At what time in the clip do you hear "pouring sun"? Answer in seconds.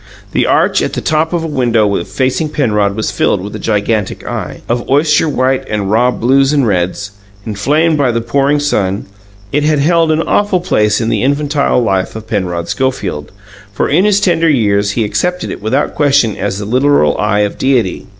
8.19-9.05